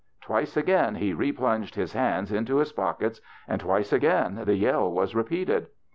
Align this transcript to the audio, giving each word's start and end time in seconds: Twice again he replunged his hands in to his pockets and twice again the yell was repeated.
Twice 0.19 0.57
again 0.57 0.95
he 0.95 1.13
replunged 1.13 1.75
his 1.75 1.93
hands 1.93 2.31
in 2.31 2.43
to 2.45 2.55
his 2.55 2.71
pockets 2.71 3.21
and 3.47 3.61
twice 3.61 3.93
again 3.93 4.41
the 4.45 4.55
yell 4.55 4.91
was 4.91 5.13
repeated. 5.13 5.67